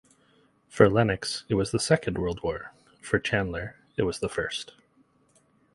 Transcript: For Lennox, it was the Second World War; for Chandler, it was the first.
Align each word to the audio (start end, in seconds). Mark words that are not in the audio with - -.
For 0.67 0.89
Lennox, 0.89 1.43
it 1.47 1.53
was 1.53 1.69
the 1.69 1.77
Second 1.79 2.17
World 2.17 2.41
War; 2.41 2.73
for 3.01 3.19
Chandler, 3.19 3.75
it 3.97 4.01
was 4.01 4.17
the 4.17 4.29
first. 4.29 4.73